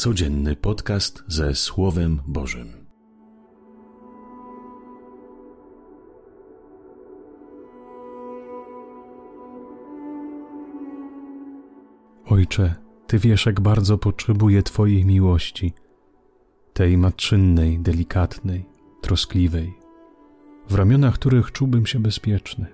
Codzienny 0.00 0.56
podcast 0.56 1.24
ze 1.26 1.54
Słowem 1.54 2.20
Bożym. 2.26 2.72
Ojcze, 12.26 12.74
Ty 13.06 13.18
wiesz, 13.18 13.46
jak 13.46 13.60
bardzo 13.60 13.98
potrzebuję 13.98 14.62
Twojej 14.62 15.04
miłości, 15.04 15.72
tej 16.72 16.98
matczynnej, 16.98 17.78
delikatnej, 17.78 18.64
troskliwej, 19.00 19.74
w 20.68 20.74
ramionach 20.74 21.14
których 21.14 21.52
czułbym 21.52 21.86
się 21.86 21.98
bezpieczny. 21.98 22.66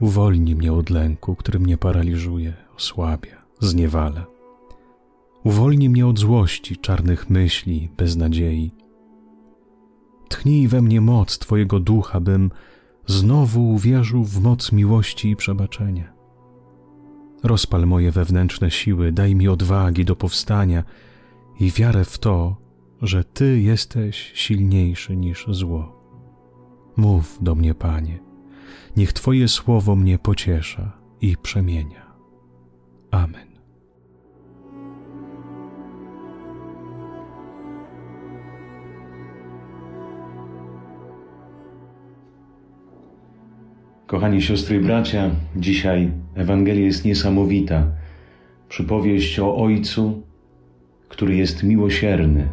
Uwolnij 0.00 0.56
mnie 0.56 0.72
od 0.72 0.90
lęku, 0.90 1.36
który 1.36 1.58
mnie 1.58 1.78
paraliżuje, 1.78 2.56
osłabia, 2.76 3.44
zniewala 3.60 4.37
Uwolnij 5.48 5.88
mnie 5.88 6.06
od 6.06 6.18
złości, 6.18 6.76
czarnych 6.76 7.30
myśli, 7.30 7.88
beznadziei. 7.96 8.70
Tchnij 10.28 10.68
we 10.68 10.82
mnie 10.82 11.00
moc 11.00 11.38
Twojego 11.38 11.80
ducha, 11.80 12.20
bym 12.20 12.50
znowu 13.06 13.70
uwierzył 13.70 14.24
w 14.24 14.40
moc 14.40 14.72
miłości 14.72 15.30
i 15.30 15.36
przebaczenia. 15.36 16.12
Rozpal 17.42 17.86
moje 17.86 18.10
wewnętrzne 18.10 18.70
siły, 18.70 19.12
daj 19.12 19.34
mi 19.34 19.48
odwagi 19.48 20.04
do 20.04 20.16
powstania 20.16 20.84
i 21.60 21.70
wiarę 21.70 22.04
w 22.04 22.18
to, 22.18 22.56
że 23.02 23.24
Ty 23.24 23.60
jesteś 23.60 24.32
silniejszy 24.34 25.16
niż 25.16 25.46
zło. 25.50 26.02
Mów 26.96 27.38
do 27.40 27.54
mnie, 27.54 27.74
Panie, 27.74 28.18
niech 28.96 29.12
Twoje 29.12 29.48
słowo 29.48 29.96
mnie 29.96 30.18
pociesza 30.18 30.92
i 31.20 31.36
przemienia. 31.36 32.14
Amen. 33.10 33.57
Kochani 44.08 44.42
siostry 44.42 44.76
i 44.76 44.80
bracia, 44.80 45.30
dzisiaj 45.56 46.10
Ewangelia 46.34 46.84
jest 46.84 47.04
niesamowita. 47.04 47.86
Przypowieść 48.68 49.38
o 49.38 49.56
Ojcu, 49.56 50.22
który 51.08 51.36
jest 51.36 51.62
miłosierny. 51.62 52.48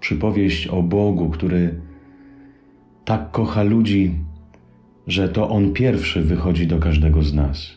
Przypowieść 0.00 0.66
o 0.66 0.82
Bogu, 0.82 1.30
który 1.30 1.74
tak 3.04 3.30
kocha 3.30 3.62
ludzi, 3.62 4.14
że 5.06 5.28
to 5.28 5.48
On 5.48 5.72
pierwszy 5.72 6.22
wychodzi 6.22 6.66
do 6.66 6.78
każdego 6.78 7.22
z 7.22 7.34
nas. 7.34 7.70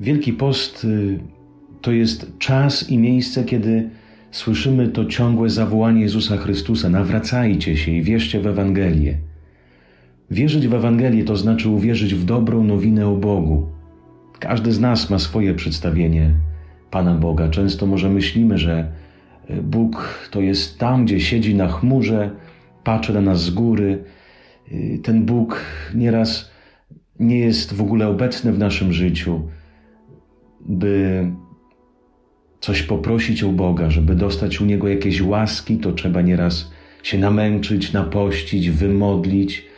Wielki 0.00 0.32
Post 0.32 0.84
y, 0.84 1.18
to 1.80 1.92
jest 1.92 2.38
czas 2.38 2.90
i 2.90 2.98
miejsce, 2.98 3.44
kiedy 3.44 3.90
słyszymy 4.30 4.88
to 4.88 5.04
ciągłe 5.04 5.50
zawołanie 5.50 6.00
Jezusa 6.00 6.36
Chrystusa: 6.36 6.88
nawracajcie 6.88 7.76
się 7.76 7.92
i 7.92 8.02
wierzcie 8.02 8.40
w 8.40 8.46
Ewangelię. 8.46 9.27
Wierzyć 10.30 10.68
w 10.68 10.74
Ewangelię 10.74 11.24
to 11.24 11.36
znaczy 11.36 11.68
uwierzyć 11.68 12.14
w 12.14 12.24
dobrą 12.24 12.64
nowinę 12.64 13.08
o 13.08 13.16
Bogu. 13.16 13.66
Każdy 14.38 14.72
z 14.72 14.80
nas 14.80 15.10
ma 15.10 15.18
swoje 15.18 15.54
przedstawienie 15.54 16.30
Pana 16.90 17.14
Boga. 17.14 17.48
Często 17.48 17.86
może 17.86 18.10
myślimy, 18.10 18.58
że 18.58 18.92
e, 19.48 19.62
Bóg 19.62 20.28
to 20.30 20.40
jest 20.40 20.78
tam, 20.78 21.04
gdzie 21.04 21.20
siedzi 21.20 21.54
na 21.54 21.68
chmurze, 21.68 22.30
patrzy 22.84 23.14
na 23.14 23.20
nas 23.20 23.42
z 23.42 23.50
góry. 23.50 24.04
E, 24.72 24.98
ten 24.98 25.26
Bóg 25.26 25.64
nieraz 25.94 26.50
nie 27.20 27.38
jest 27.38 27.74
w 27.74 27.80
ogóle 27.80 28.08
obecny 28.08 28.52
w 28.52 28.58
naszym 28.58 28.92
życiu, 28.92 29.40
by 30.60 31.26
coś 32.60 32.82
poprosić 32.82 33.42
u 33.42 33.52
Boga, 33.52 33.90
żeby 33.90 34.14
dostać 34.14 34.60
u 34.60 34.64
Niego 34.64 34.88
jakieś 34.88 35.22
łaski, 35.22 35.76
to 35.76 35.92
trzeba 35.92 36.22
nieraz 36.22 36.70
się 37.02 37.18
namęczyć, 37.18 37.92
napościć, 37.92 38.70
wymodlić 38.70 39.68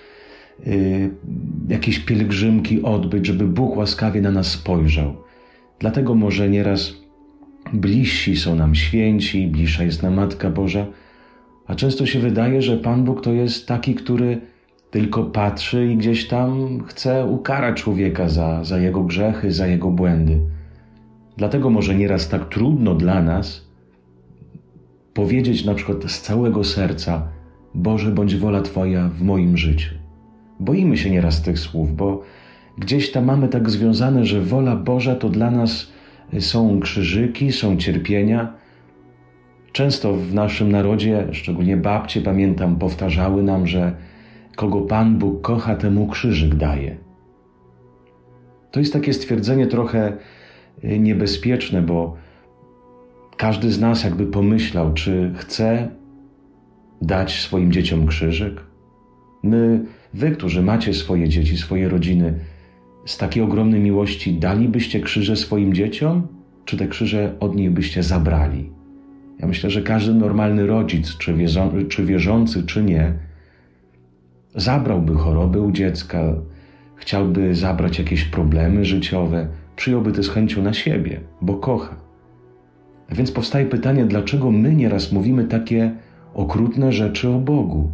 jakieś 1.68 1.98
pielgrzymki 1.98 2.82
odbyć, 2.82 3.26
żeby 3.26 3.46
Bóg 3.46 3.76
łaskawie 3.76 4.20
na 4.20 4.30
nas 4.30 4.46
spojrzał. 4.46 5.14
Dlatego 5.78 6.14
może 6.14 6.48
nieraz 6.48 6.92
bliżsi 7.72 8.36
są 8.36 8.54
nam 8.54 8.74
święci, 8.74 9.46
bliższa 9.46 9.84
jest 9.84 10.02
nam 10.02 10.14
Matka 10.14 10.50
Boża, 10.50 10.86
a 11.66 11.74
często 11.74 12.06
się 12.06 12.18
wydaje, 12.18 12.62
że 12.62 12.76
Pan 12.76 13.04
Bóg 13.04 13.22
to 13.22 13.32
jest 13.32 13.66
taki, 13.68 13.94
który 13.94 14.40
tylko 14.90 15.24
patrzy 15.24 15.86
i 15.86 15.96
gdzieś 15.96 16.28
tam 16.28 16.80
chce 16.86 17.26
ukarać 17.26 17.82
człowieka 17.82 18.28
za, 18.28 18.64
za 18.64 18.78
jego 18.78 19.04
grzechy, 19.04 19.52
za 19.52 19.66
jego 19.66 19.90
błędy. 19.90 20.40
Dlatego 21.36 21.70
może 21.70 21.94
nieraz 21.94 22.28
tak 22.28 22.48
trudno 22.48 22.94
dla 22.94 23.22
nas 23.22 23.70
powiedzieć 25.14 25.64
na 25.64 25.74
przykład 25.74 26.10
z 26.10 26.20
całego 26.20 26.64
serca: 26.64 27.28
Boże, 27.74 28.10
bądź 28.10 28.36
wola 28.36 28.62
Twoja 28.62 29.08
w 29.08 29.22
moim 29.22 29.56
życiu. 29.56 29.99
Boimy 30.60 30.96
się 30.96 31.10
nieraz 31.10 31.42
tych 31.42 31.58
słów, 31.58 31.96
bo 31.96 32.22
gdzieś 32.78 33.12
tam 33.12 33.24
mamy 33.24 33.48
tak 33.48 33.70
związane, 33.70 34.24
że 34.24 34.40
wola 34.40 34.76
Boża 34.76 35.14
to 35.14 35.28
dla 35.28 35.50
nas 35.50 35.92
są 36.38 36.80
krzyżyki, 36.80 37.52
są 37.52 37.76
cierpienia. 37.76 38.52
Często 39.72 40.14
w 40.14 40.34
naszym 40.34 40.72
narodzie, 40.72 41.26
szczególnie 41.32 41.76
babcie, 41.76 42.20
pamiętam, 42.20 42.76
powtarzały 42.76 43.42
nam, 43.42 43.66
że 43.66 43.96
kogo 44.56 44.80
Pan 44.80 45.18
Bóg 45.18 45.40
kocha, 45.42 45.76
temu 45.76 46.06
krzyżyk 46.06 46.54
daje. 46.54 46.96
To 48.70 48.80
jest 48.80 48.92
takie 48.92 49.12
stwierdzenie 49.12 49.66
trochę 49.66 50.12
y, 50.84 50.98
niebezpieczne, 50.98 51.82
bo 51.82 52.16
każdy 53.36 53.70
z 53.70 53.80
nas 53.80 54.04
jakby 54.04 54.26
pomyślał, 54.26 54.92
czy 54.94 55.32
chce 55.36 55.88
dać 57.02 57.40
swoim 57.40 57.72
dzieciom 57.72 58.06
krzyżyk. 58.06 58.60
My 59.42 59.84
Wy, 60.14 60.30
którzy 60.30 60.62
macie 60.62 60.94
swoje 60.94 61.28
dzieci, 61.28 61.56
swoje 61.56 61.88
rodziny, 61.88 62.34
z 63.06 63.18
takiej 63.18 63.42
ogromnej 63.42 63.80
miłości 63.80 64.34
dalibyście 64.34 65.00
krzyże 65.00 65.36
swoim 65.36 65.74
dzieciom, 65.74 66.26
czy 66.64 66.76
te 66.76 66.88
krzyże 66.88 67.34
od 67.40 67.56
nich 67.56 67.70
byście 67.70 68.02
zabrali? 68.02 68.70
Ja 69.38 69.46
myślę, 69.46 69.70
że 69.70 69.82
każdy 69.82 70.14
normalny 70.14 70.66
rodzic, 70.66 71.16
czy, 71.16 71.34
czy 71.88 72.04
wierzący, 72.04 72.62
czy 72.62 72.82
nie, 72.82 73.12
zabrałby 74.54 75.14
choroby 75.14 75.60
u 75.60 75.72
dziecka, 75.72 76.34
chciałby 76.96 77.54
zabrać 77.54 77.98
jakieś 77.98 78.24
problemy 78.24 78.84
życiowe, 78.84 79.48
przyjąłby 79.76 80.12
to 80.12 80.22
z 80.22 80.28
chęcią 80.28 80.62
na 80.62 80.72
siebie, 80.72 81.20
bo 81.42 81.54
kocha. 81.54 81.96
A 83.10 83.14
więc 83.14 83.32
powstaje 83.32 83.66
pytanie, 83.66 84.04
dlaczego 84.04 84.50
my 84.50 84.74
nieraz 84.74 85.12
mówimy 85.12 85.44
takie 85.44 85.94
okrutne 86.34 86.92
rzeczy 86.92 87.28
o 87.28 87.38
Bogu? 87.38 87.90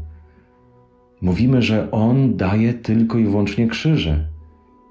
Mówimy, 1.21 1.62
że 1.62 1.91
On 1.91 2.37
daje 2.37 2.75
tylko 2.75 3.19
i 3.19 3.25
wyłącznie 3.25 3.66
krzyże. 3.66 4.28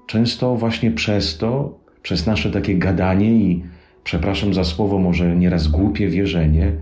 Często 0.06 0.56
właśnie 0.56 0.90
przez 0.90 1.38
to, 1.38 1.78
przez 2.02 2.26
nasze 2.26 2.50
takie 2.50 2.78
gadanie 2.78 3.32
i, 3.32 3.64
przepraszam 4.04 4.54
za 4.54 4.64
słowo, 4.64 4.98
może 4.98 5.36
nieraz 5.36 5.68
głupie 5.68 6.08
wierzenie, 6.08 6.72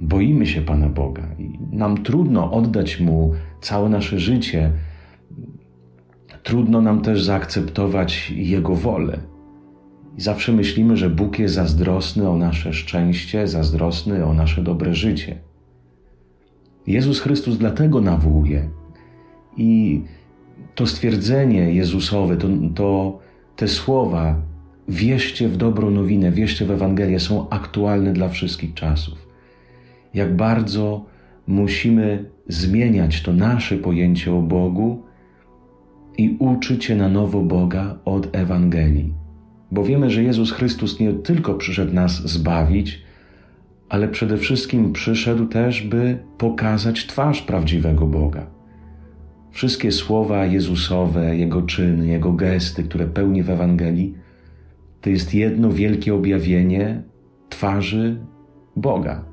boimy 0.00 0.46
się 0.46 0.62
Pana 0.62 0.88
Boga 0.88 1.22
i 1.38 1.58
nam 1.76 2.02
trudno 2.02 2.52
oddać 2.52 3.00
Mu 3.00 3.32
całe 3.60 3.88
nasze 3.88 4.18
życie. 4.18 4.72
Trudno 6.42 6.80
nam 6.80 7.00
też 7.00 7.24
zaakceptować 7.24 8.30
Jego 8.30 8.74
wolę. 8.74 9.18
I 10.18 10.20
zawsze 10.20 10.52
myślimy, 10.52 10.96
że 10.96 11.10
Bóg 11.10 11.38
jest 11.38 11.54
zazdrosny 11.54 12.28
o 12.28 12.36
nasze 12.36 12.72
szczęście, 12.72 13.48
zazdrosny 13.48 14.26
o 14.26 14.34
nasze 14.34 14.62
dobre 14.62 14.94
życie. 14.94 15.38
Jezus 16.86 17.20
Chrystus 17.20 17.58
dlatego 17.58 18.00
nawołuje, 18.00 18.68
i 19.56 20.02
to 20.74 20.86
stwierdzenie 20.86 21.74
Jezusowe, 21.74 22.36
to, 22.36 22.48
to 22.74 23.18
te 23.56 23.68
słowa, 23.68 24.36
wierzcie 24.88 25.48
w 25.48 25.56
dobrą 25.56 25.90
nowinę, 25.90 26.30
wierzcie 26.30 26.66
w 26.66 26.70
Ewangelię, 26.70 27.20
są 27.20 27.48
aktualne 27.48 28.12
dla 28.12 28.28
wszystkich 28.28 28.74
czasów. 28.74 29.28
Jak 30.14 30.36
bardzo 30.36 31.04
musimy 31.46 32.24
zmieniać 32.48 33.22
to 33.22 33.32
nasze 33.32 33.76
pojęcie 33.76 34.34
o 34.34 34.42
Bogu 34.42 35.02
i 36.18 36.36
uczyć 36.38 36.84
się 36.84 36.96
na 36.96 37.08
nowo 37.08 37.40
Boga 37.40 37.98
od 38.04 38.36
Ewangelii. 38.36 39.12
Bo 39.70 39.84
wiemy, 39.84 40.10
że 40.10 40.22
Jezus 40.22 40.52
Chrystus 40.52 41.00
nie 41.00 41.12
tylko 41.12 41.54
przyszedł 41.54 41.94
nas 41.94 42.22
zbawić, 42.30 43.02
ale 43.88 44.08
przede 44.08 44.36
wszystkim 44.36 44.92
przyszedł 44.92 45.46
też, 45.46 45.82
by 45.82 46.18
pokazać 46.38 47.06
twarz 47.06 47.42
prawdziwego 47.42 48.06
Boga. 48.06 48.53
Wszystkie 49.54 49.92
słowa 49.92 50.46
Jezusowe, 50.46 51.36
Jego 51.36 51.62
czyny, 51.62 52.06
Jego 52.06 52.32
gesty, 52.32 52.84
które 52.84 53.06
pełni 53.06 53.42
w 53.42 53.50
Ewangelii, 53.50 54.14
to 55.00 55.10
jest 55.10 55.34
jedno 55.34 55.70
wielkie 55.70 56.14
objawienie 56.14 57.02
twarzy 57.48 58.16
Boga. 58.76 59.24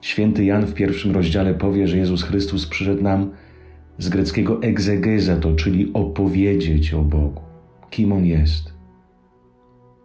Święty 0.00 0.44
Jan 0.44 0.66
w 0.66 0.74
pierwszym 0.74 1.14
rozdziale 1.14 1.54
powie, 1.54 1.88
że 1.88 1.96
Jezus 1.96 2.22
Chrystus 2.22 2.66
przyszedł 2.66 3.02
nam 3.02 3.30
z 3.98 4.08
greckiego 4.08 4.62
egzegezato, 4.62 5.54
czyli 5.54 5.90
opowiedzieć 5.92 6.94
o 6.94 7.02
Bogu, 7.02 7.42
kim 7.90 8.12
On 8.12 8.26
jest. 8.26 8.74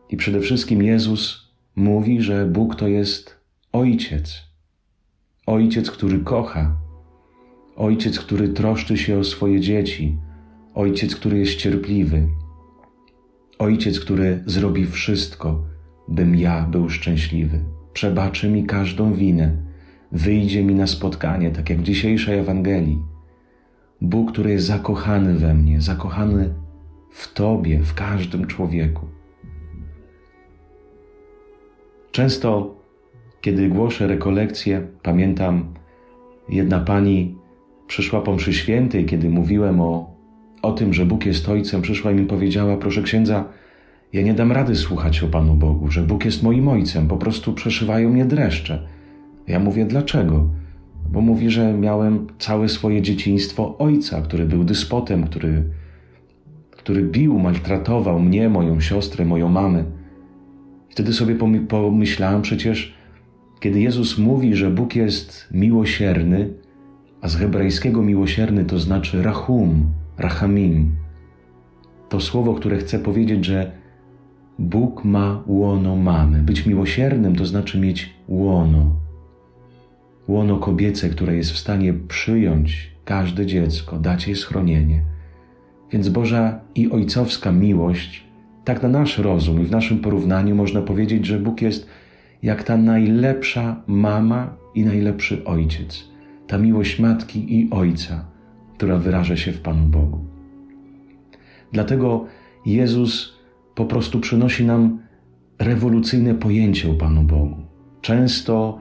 I 0.09 0.17
przede 0.17 0.39
wszystkim 0.39 0.83
Jezus 0.83 1.51
mówi, 1.75 2.21
że 2.21 2.45
Bóg 2.45 2.75
to 2.75 2.87
jest 2.87 3.39
ojciec. 3.71 4.43
Ojciec, 5.45 5.91
który 5.91 6.19
kocha. 6.19 6.80
Ojciec, 7.75 8.19
który 8.19 8.49
troszczy 8.49 8.97
się 8.97 9.19
o 9.19 9.23
swoje 9.23 9.59
dzieci. 9.59 10.17
Ojciec, 10.73 11.15
który 11.15 11.39
jest 11.39 11.55
cierpliwy. 11.55 12.27
Ojciec, 13.59 13.99
który 13.99 14.43
zrobi 14.45 14.85
wszystko, 14.85 15.63
bym 16.07 16.35
ja 16.35 16.61
był 16.61 16.89
szczęśliwy. 16.89 17.59
Przebaczy 17.93 18.49
mi 18.49 18.65
każdą 18.65 19.13
winę. 19.13 19.57
Wyjdzie 20.11 20.63
mi 20.63 20.75
na 20.75 20.87
spotkanie, 20.87 21.51
tak 21.51 21.69
jak 21.69 21.79
w 21.79 21.83
dzisiejszej 21.83 22.39
Ewangelii. 22.39 22.99
Bóg, 24.01 24.31
który 24.31 24.51
jest 24.51 24.65
zakochany 24.65 25.33
we 25.33 25.53
mnie, 25.53 25.81
zakochany 25.81 26.53
w 27.11 27.33
Tobie, 27.33 27.79
w 27.79 27.93
każdym 27.93 28.47
człowieku. 28.47 29.05
Często, 32.11 32.75
kiedy 33.41 33.69
głoszę 33.69 34.07
rekolekcje, 34.07 34.87
pamiętam, 35.03 35.73
jedna 36.49 36.79
pani 36.79 37.40
przyszła 37.91 38.21
po 38.21 38.35
mszy 38.35 38.53
świętej, 38.53 39.05
kiedy 39.05 39.29
mówiłem 39.29 39.81
o, 39.81 40.15
o 40.61 40.71
tym, 40.71 40.93
że 40.93 41.05
Bóg 41.05 41.25
jest 41.25 41.49
Ojcem, 41.49 41.81
przyszła 41.81 42.11
i 42.11 42.15
mi 42.15 42.25
powiedziała, 42.25 42.77
proszę 42.77 43.01
księdza, 43.01 43.45
ja 44.13 44.21
nie 44.21 44.33
dam 44.33 44.51
rady 44.51 44.75
słuchać 44.75 45.23
o 45.23 45.27
Panu 45.27 45.55
Bogu, 45.55 45.91
że 45.91 46.01
Bóg 46.01 46.25
jest 46.25 46.43
moim 46.43 46.67
Ojcem, 46.67 47.07
po 47.07 47.17
prostu 47.17 47.53
przeszywają 47.53 48.09
mnie 48.09 48.25
dreszcze. 48.25 48.87
Ja 49.47 49.59
mówię, 49.59 49.85
dlaczego? 49.85 50.49
Bo 51.11 51.21
mówi, 51.21 51.49
że 51.49 51.73
miałem 51.73 52.27
całe 52.39 52.69
swoje 52.69 53.01
dzieciństwo 53.01 53.77
ojca, 53.77 54.21
który 54.21 54.45
był 54.45 54.63
dyspotem, 54.63 55.23
który, 55.23 55.63
który 56.71 57.03
bił, 57.03 57.39
maltratował 57.39 58.19
mnie, 58.19 58.49
moją 58.49 58.79
siostrę, 58.79 59.25
moją 59.25 59.49
mamę. 59.49 59.83
Wtedy 60.89 61.13
sobie 61.13 61.35
pomyślałem 61.67 62.41
przecież, 62.41 62.93
kiedy 63.59 63.81
Jezus 63.81 64.17
mówi, 64.17 64.55
że 64.55 64.69
Bóg 64.69 64.95
jest 64.95 65.47
miłosierny, 65.51 66.61
a 67.21 67.27
z 67.27 67.35
hebrajskiego 67.35 68.01
miłosierny 68.01 68.65
to 68.65 68.79
znaczy 68.79 69.23
rachum, 69.23 69.93
rachamim. 70.17 70.95
To 72.09 72.19
słowo, 72.19 72.53
które 72.53 72.77
chce 72.77 72.99
powiedzieć, 72.99 73.45
że 73.45 73.71
Bóg 74.59 75.03
ma 75.03 75.43
łono 75.47 75.95
mamy. 75.95 76.39
Być 76.39 76.65
miłosiernym 76.65 77.35
to 77.35 77.45
znaczy 77.45 77.79
mieć 77.79 78.13
łono. 78.27 78.95
Łono 80.27 80.57
kobiece, 80.57 81.09
które 81.09 81.35
jest 81.35 81.51
w 81.51 81.57
stanie 81.57 81.93
przyjąć 81.93 82.91
każde 83.05 83.45
dziecko, 83.45 83.99
dać 83.99 84.27
jej 84.27 84.35
schronienie. 84.35 85.01
Więc 85.91 86.09
Boża 86.09 86.59
i 86.75 86.91
ojcowska 86.91 87.51
miłość 87.51 88.23
tak 88.63 88.83
na 88.83 88.89
nasz 88.89 89.17
rozum 89.17 89.61
i 89.61 89.65
w 89.65 89.71
naszym 89.71 89.99
porównaniu 89.99 90.55
można 90.55 90.81
powiedzieć, 90.81 91.25
że 91.25 91.39
Bóg 91.39 91.61
jest 91.61 91.87
jak 92.43 92.63
ta 92.63 92.77
najlepsza 92.77 93.81
mama 93.87 94.57
i 94.75 94.85
najlepszy 94.85 95.43
ojciec, 95.45 96.10
ta 96.51 96.57
miłość 96.57 96.99
matki 96.99 97.59
i 97.59 97.69
ojca, 97.69 98.25
która 98.77 98.97
wyraża 98.97 99.37
się 99.37 99.51
w 99.51 99.61
Panu 99.61 99.87
Bogu. 99.87 100.19
Dlatego 101.71 102.25
Jezus 102.65 103.33
po 103.75 103.85
prostu 103.85 104.19
przynosi 104.19 104.65
nam 104.65 104.99
rewolucyjne 105.59 106.35
pojęcie 106.35 106.91
o 106.91 106.93
Panu 106.93 107.23
Bogu. 107.23 107.55
Często 108.01 108.79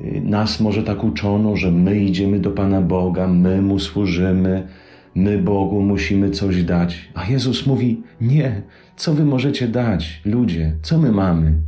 y, 0.00 0.20
nas 0.24 0.60
może 0.60 0.82
tak 0.82 1.04
uczono, 1.04 1.56
że 1.56 1.70
my 1.72 2.00
idziemy 2.00 2.40
do 2.40 2.50
Pana 2.50 2.80
Boga, 2.80 3.28
my 3.28 3.62
Mu 3.62 3.78
służymy, 3.78 4.68
my 5.14 5.38
Bogu 5.38 5.82
musimy 5.82 6.30
coś 6.30 6.64
dać. 6.64 7.10
A 7.14 7.24
Jezus 7.24 7.66
mówi: 7.66 8.02
Nie, 8.20 8.62
co 8.96 9.14
wy 9.14 9.24
możecie 9.24 9.68
dać, 9.68 10.22
ludzie, 10.24 10.76
co 10.82 10.98
my 10.98 11.12
mamy? 11.12 11.62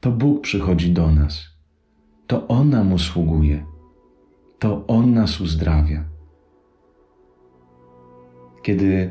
To 0.00 0.10
Bóg 0.10 0.40
przychodzi 0.40 0.90
do 0.90 1.12
nas. 1.12 1.44
To 2.26 2.48
On 2.48 2.70
nam 2.70 2.92
usługuje. 2.92 3.75
To 4.58 4.86
On 4.86 5.14
nas 5.14 5.40
uzdrawia. 5.40 6.04
Kiedy 8.62 9.10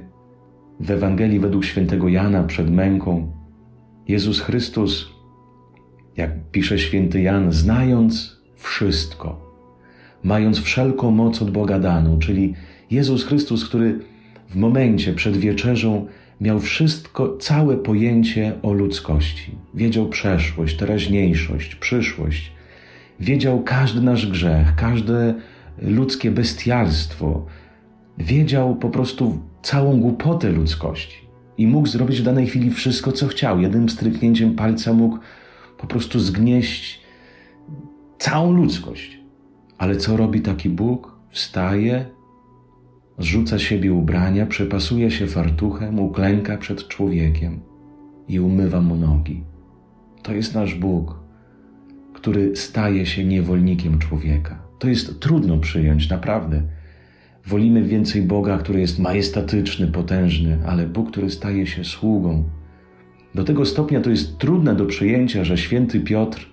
w 0.80 0.92
Ewangelii 0.92 1.40
według 1.40 1.66
świętego 1.66 2.08
Jana 2.08 2.44
przed 2.44 2.72
męką 2.72 3.32
Jezus 4.08 4.42
Chrystus, 4.42 5.10
jak 6.18 6.32
pisze 6.52 6.80
święty 6.80 7.22
Jan, 7.22 7.52
znając 7.52 8.42
wszystko, 8.56 9.56
mając 10.24 10.60
wszelką 10.60 11.12
moc 11.12 11.42
od 11.42 11.52
Boga 11.52 11.80
daną, 11.80 12.20
czyli 12.20 12.54
Jezus 12.92 13.26
Chrystus, 13.26 13.70
który 13.70 14.00
w 14.50 14.56
momencie 14.56 15.14
przed 15.14 15.38
wieczerzą 15.38 16.08
miał 16.42 16.60
wszystko, 16.60 17.38
całe 17.38 17.78
pojęcie 17.78 18.54
o 18.64 18.74
ludzkości. 18.74 19.52
Wiedział 19.74 20.10
przeszłość, 20.10 20.78
teraźniejszość, 20.78 21.76
przyszłość. 21.76 22.52
Wiedział 23.20 23.64
każdy 23.64 24.02
nasz 24.02 24.28
grzech, 24.28 24.76
każde 24.76 25.34
ludzkie 25.82 26.32
bestialstwo. 26.32 27.46
Wiedział 28.18 28.76
po 28.76 28.90
prostu 28.90 29.40
całą 29.62 30.00
głupotę 30.00 30.50
ludzkości 30.50 31.28
i 31.58 31.68
mógł 31.68 31.88
zrobić 31.88 32.22
w 32.22 32.24
danej 32.24 32.48
chwili 32.48 32.72
wszystko, 32.72 33.12
co 33.12 33.28
chciał. 33.28 33.60
Jednym 33.60 33.90
stryknięciem 33.90 34.56
palca 34.56 34.94
mógł 34.94 35.20
po 35.78 35.88
prostu 35.88 36.20
zgnieść 36.20 37.02
całą 38.18 38.52
ludzkość. 38.52 39.20
Ale 39.78 39.96
co 39.96 40.18
robi 40.18 40.42
taki 40.42 40.70
Bóg? 40.70 41.16
Wstaje, 41.30 42.06
zrzuca 43.20 43.60
siebie 43.60 43.94
ubrania, 43.94 44.46
przepasuje 44.46 45.12
się 45.12 45.28
fartuchem, 45.28 46.00
uklęka 46.00 46.58
przed 46.58 46.88
człowiekiem 46.88 47.60
i 48.28 48.40
umywa 48.40 48.82
mu 48.82 48.96
nogi. 48.96 49.44
To 50.24 50.34
jest 50.34 50.56
nasz 50.56 50.76
Bóg, 50.76 51.25
który 52.26 52.56
staje 52.56 53.06
się 53.06 53.26
niewolnikiem 53.26 54.00
człowieka. 54.00 54.60
To 54.80 54.88
jest 54.88 55.20
trudno 55.20 55.58
przyjąć, 55.58 56.10
naprawdę. 56.10 56.62
Wolimy 57.48 57.84
więcej 57.84 58.22
Boga, 58.22 58.58
który 58.58 58.80
jest 58.80 59.00
majestatyczny, 59.00 59.88
potężny, 59.88 60.60
ale 60.66 60.88
Bóg, 60.88 61.12
który 61.12 61.30
staje 61.30 61.68
się 61.68 61.84
sługą. 61.84 62.44
Do 63.36 63.44
tego 63.44 63.66
stopnia 63.66 64.02
to 64.02 64.10
jest 64.10 64.38
trudne 64.38 64.76
do 64.76 64.86
przyjęcia, 64.86 65.44
że 65.44 65.58
święty 65.58 66.00
Piotr 66.00 66.50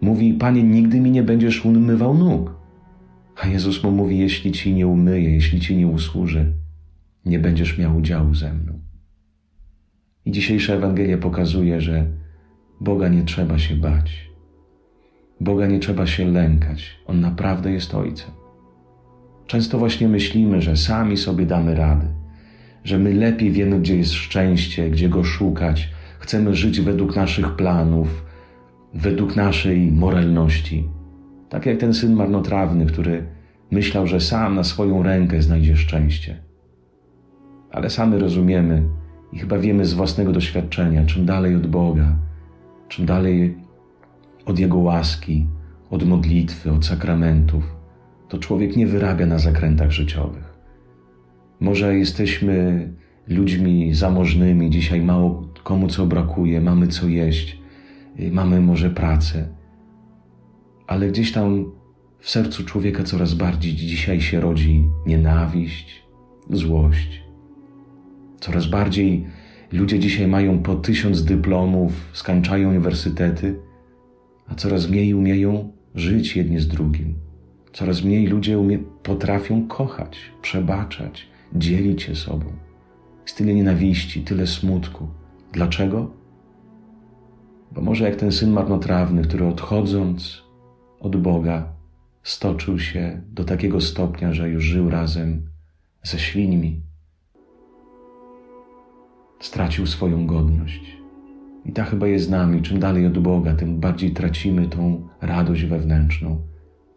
mówi: 0.00 0.34
Panie, 0.34 0.62
nigdy 0.62 1.00
mi 1.00 1.10
nie 1.10 1.22
będziesz 1.22 1.64
umywał 1.64 2.14
nóg. 2.14 2.54
A 3.42 3.46
Jezus 3.46 3.84
mu 3.84 3.90
mówi: 3.90 4.18
Jeśli 4.18 4.52
ci 4.52 4.74
nie 4.74 4.86
umyję, 4.86 5.34
jeśli 5.34 5.60
ci 5.60 5.76
nie 5.76 5.86
usłużę, 5.86 6.52
nie 7.24 7.38
będziesz 7.38 7.78
miał 7.78 7.96
udziału 7.96 8.34
ze 8.34 8.54
mną. 8.54 8.80
I 10.24 10.32
dzisiejsza 10.32 10.74
Ewangelia 10.74 11.18
pokazuje, 11.18 11.80
że 11.80 12.06
Boga 12.80 13.08
nie 13.08 13.22
trzeba 13.22 13.58
się 13.58 13.76
bać. 13.76 14.23
Boga 15.40 15.66
nie 15.66 15.78
trzeba 15.78 16.06
się 16.06 16.26
lękać. 16.26 16.96
On 17.06 17.20
naprawdę 17.20 17.72
jest 17.72 17.94
Ojcem. 17.94 18.30
Często 19.46 19.78
właśnie 19.78 20.08
myślimy, 20.08 20.62
że 20.62 20.76
sami 20.76 21.16
sobie 21.16 21.46
damy 21.46 21.74
rady, 21.74 22.06
że 22.84 22.98
my 22.98 23.14
lepiej 23.14 23.50
wiemy, 23.50 23.80
gdzie 23.80 23.96
jest 23.96 24.12
szczęście, 24.12 24.90
gdzie 24.90 25.08
go 25.08 25.24
szukać, 25.24 25.90
chcemy 26.18 26.54
żyć 26.54 26.80
według 26.80 27.16
naszych 27.16 27.56
planów, 27.56 28.24
według 28.94 29.36
naszej 29.36 29.92
moralności. 29.92 30.88
Tak 31.48 31.66
jak 31.66 31.78
ten 31.78 31.94
syn 31.94 32.14
marnotrawny, 32.14 32.86
który 32.86 33.26
myślał, 33.70 34.06
że 34.06 34.20
sam 34.20 34.54
na 34.54 34.64
swoją 34.64 35.02
rękę 35.02 35.42
znajdzie 35.42 35.76
szczęście. 35.76 36.36
Ale 37.70 37.90
sami 37.90 38.18
rozumiemy 38.18 38.82
i 39.32 39.38
chyba 39.38 39.58
wiemy 39.58 39.84
z 39.84 39.94
własnego 39.94 40.32
doświadczenia, 40.32 41.06
czym 41.06 41.26
dalej 41.26 41.54
od 41.54 41.66
Boga, 41.66 42.16
czym 42.88 43.06
dalej 43.06 43.63
od 44.46 44.58
Jego 44.58 44.78
łaski, 44.78 45.46
od 45.90 46.06
modlitwy, 46.06 46.72
od 46.72 46.86
sakramentów, 46.86 47.76
to 48.28 48.38
człowiek 48.38 48.76
nie 48.76 48.86
wyrabia 48.86 49.26
na 49.26 49.38
zakrętach 49.38 49.90
życiowych. 49.90 50.54
Może 51.60 51.98
jesteśmy 51.98 52.88
ludźmi 53.28 53.94
zamożnymi, 53.94 54.70
dzisiaj 54.70 55.00
mało 55.00 55.48
komu 55.62 55.88
co 55.88 56.06
brakuje, 56.06 56.60
mamy 56.60 56.88
co 56.88 57.08
jeść, 57.08 57.60
mamy 58.32 58.60
może 58.60 58.90
pracę, 58.90 59.48
ale 60.86 61.08
gdzieś 61.08 61.32
tam 61.32 61.72
w 62.18 62.30
sercu 62.30 62.64
człowieka 62.64 63.02
coraz 63.02 63.34
bardziej 63.34 63.74
dzisiaj 63.74 64.20
się 64.20 64.40
rodzi 64.40 64.88
nienawiść, 65.06 66.04
złość. 66.50 67.22
Coraz 68.40 68.66
bardziej 68.66 69.26
ludzie 69.72 69.98
dzisiaj 69.98 70.28
mają 70.28 70.58
po 70.58 70.74
tysiąc 70.74 71.24
dyplomów, 71.24 71.92
skończają 72.12 72.68
uniwersytety, 72.68 73.60
a 74.48 74.54
coraz 74.54 74.88
mniej 74.88 75.14
umieją 75.14 75.72
żyć 75.94 76.36
jedni 76.36 76.60
z 76.60 76.68
drugim. 76.68 77.14
Coraz 77.72 78.04
mniej 78.04 78.26
ludzie 78.26 78.58
umie, 78.58 78.78
potrafią 79.02 79.68
kochać, 79.68 80.18
przebaczać, 80.42 81.26
dzielić 81.54 82.02
się 82.02 82.16
sobą. 82.16 82.46
Jest 83.22 83.36
tyle 83.36 83.54
nienawiści, 83.54 84.22
tyle 84.22 84.46
smutku. 84.46 85.08
Dlaczego? 85.52 86.10
Bo 87.72 87.80
może 87.80 88.04
jak 88.04 88.16
ten 88.16 88.32
syn 88.32 88.50
marnotrawny, 88.50 89.22
który 89.22 89.46
odchodząc 89.46 90.42
od 91.00 91.16
Boga 91.16 91.72
stoczył 92.22 92.78
się 92.78 93.22
do 93.32 93.44
takiego 93.44 93.80
stopnia, 93.80 94.32
że 94.32 94.48
już 94.48 94.64
żył 94.64 94.90
razem 94.90 95.42
ze 96.02 96.18
świńmi. 96.18 96.80
Stracił 99.40 99.86
swoją 99.86 100.26
godność. 100.26 101.03
I 101.64 101.72
ta 101.72 101.84
chyba 101.84 102.06
jest 102.06 102.26
z 102.26 102.30
nami. 102.30 102.62
Czym 102.62 102.80
dalej 102.80 103.06
od 103.06 103.18
Boga, 103.18 103.54
tym 103.54 103.80
bardziej 103.80 104.10
tracimy 104.10 104.68
tą 104.68 105.08
radość 105.20 105.64
wewnętrzną, 105.64 106.38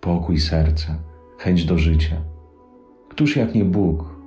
pokój 0.02 0.40
serca, 0.40 0.96
chęć 1.38 1.66
do 1.66 1.78
życia. 1.78 2.16
Któż 3.10 3.36
jak 3.36 3.56
nie 3.56 3.66
Bóg? 3.66 4.18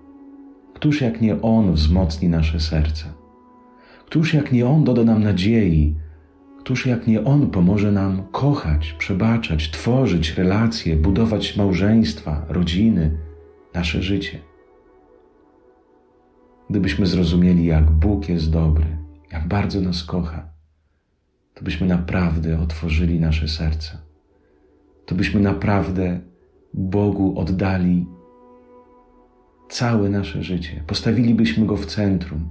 Któż 0.74 1.00
jak 1.00 1.20
nie 1.20 1.42
On 1.42 1.72
wzmocni 1.72 2.28
nasze 2.28 2.60
serca? 2.60 3.06
Któż 4.06 4.34
jak 4.34 4.52
nie 4.52 4.66
On 4.66 4.84
doda 4.84 5.04
nam 5.04 5.22
nadziei? 5.22 5.94
Któż 6.58 6.86
jak 6.86 7.06
nie 7.06 7.24
On 7.24 7.50
pomoże 7.50 7.92
nam 7.92 8.22
kochać, 8.32 8.92
przebaczać, 8.92 9.70
tworzyć 9.70 10.34
relacje, 10.34 10.96
budować 10.96 11.56
małżeństwa, 11.56 12.46
rodziny, 12.48 13.18
nasze 13.74 14.02
życie? 14.02 14.38
Gdybyśmy 16.70 17.06
zrozumieli, 17.06 17.64
jak 17.66 17.90
Bóg 17.90 18.28
jest 18.28 18.50
dobry, 18.50 18.99
jak 19.32 19.48
bardzo 19.48 19.80
nas 19.80 20.04
kocha, 20.04 20.48
to 21.54 21.64
byśmy 21.64 21.86
naprawdę 21.86 22.60
otworzyli 22.60 23.20
nasze 23.20 23.48
serca. 23.48 23.98
To 25.06 25.14
byśmy 25.14 25.40
naprawdę 25.40 26.20
Bogu 26.74 27.38
oddali 27.38 28.06
całe 29.68 30.08
nasze 30.08 30.42
życie, 30.42 30.84
postawilibyśmy 30.86 31.66
Go 31.66 31.76
w 31.76 31.86
centrum. 31.86 32.48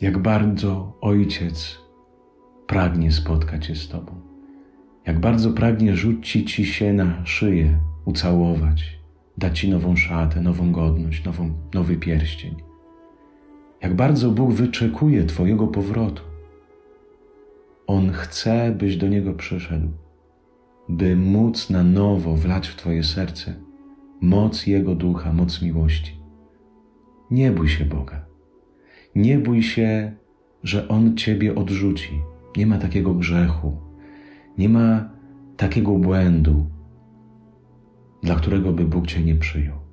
Jak 0.00 0.18
bardzo 0.18 0.98
Ojciec 1.00 1.78
pragnie 2.66 3.12
spotkać 3.12 3.66
się 3.66 3.74
z 3.74 3.88
Tobą, 3.88 4.20
jak 5.06 5.20
bardzo 5.20 5.52
pragnie 5.52 5.96
rzucić 5.96 6.54
Ci 6.54 6.66
się 6.66 6.92
na 6.92 7.26
szyję, 7.26 7.78
ucałować, 8.04 8.95
dać 9.38 9.60
Ci 9.60 9.68
nową 9.68 9.96
szatę, 9.96 10.40
nową 10.40 10.72
godność, 10.72 11.24
nową, 11.24 11.52
nowy 11.74 11.96
pierścień. 11.96 12.54
Jak 13.82 13.96
bardzo 13.96 14.30
Bóg 14.30 14.52
wyczekuje 14.52 15.24
Twojego 15.24 15.66
powrotu. 15.66 16.22
On 17.86 18.10
chce, 18.12 18.74
byś 18.78 18.96
do 18.96 19.08
Niego 19.08 19.34
przyszedł, 19.34 19.88
by 20.88 21.16
móc 21.16 21.70
na 21.70 21.82
nowo 21.82 22.34
wlać 22.34 22.68
w 22.68 22.76
Twoje 22.76 23.04
serce 23.04 23.66
moc 24.20 24.66
Jego 24.66 24.94
ducha, 24.94 25.32
moc 25.32 25.62
miłości. 25.62 26.20
Nie 27.30 27.50
bój 27.50 27.68
się 27.68 27.84
Boga. 27.84 28.24
Nie 29.14 29.38
bój 29.38 29.62
się, 29.62 30.12
że 30.62 30.88
On 30.88 31.16
Ciebie 31.16 31.54
odrzuci. 31.54 32.20
Nie 32.56 32.66
ma 32.66 32.78
takiego 32.78 33.14
grzechu, 33.14 33.76
nie 34.58 34.68
ma 34.68 35.08
takiego 35.56 35.92
błędu, 35.92 36.66
dla 38.26 38.34
którego 38.34 38.72
by 38.72 38.84
Bóg 38.84 39.06
Cię 39.06 39.20
nie 39.20 39.34
przyjął. 39.34 39.85